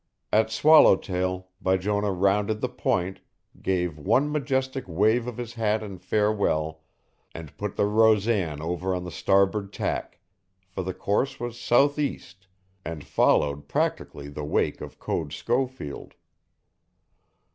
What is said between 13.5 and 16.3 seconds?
practically the wake of Code Schofield.